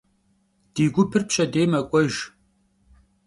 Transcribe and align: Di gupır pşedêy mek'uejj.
Di 0.73 0.85
gupır 0.95 1.23
pşedêy 1.29 1.67
mek'uejj. 1.71 2.15